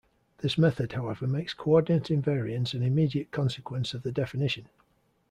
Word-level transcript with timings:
This 0.39 0.57
method, 0.57 0.93
however, 0.93 1.27
makes 1.27 1.53
coordinate 1.53 2.05
invariance 2.05 2.73
an 2.73 2.81
immediate 2.81 3.29
consequence 3.29 3.93
of 3.93 4.01
the 4.01 4.11
definition. 4.11 4.67